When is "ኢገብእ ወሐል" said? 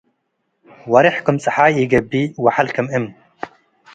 1.81-2.67